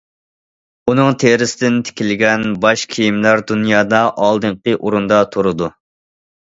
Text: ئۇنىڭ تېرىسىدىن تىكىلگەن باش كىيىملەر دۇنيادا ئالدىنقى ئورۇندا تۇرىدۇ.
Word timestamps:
ئۇنىڭ 0.91 1.11
تېرىسىدىن 1.23 1.77
تىكىلگەن 1.89 2.47
باش 2.65 2.87
كىيىملەر 2.97 3.47
دۇنيادا 3.53 4.05
ئالدىنقى 4.17 4.77
ئورۇندا 4.83 5.27
تۇرىدۇ. 5.37 5.73